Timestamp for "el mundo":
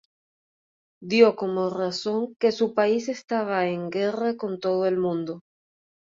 4.87-5.43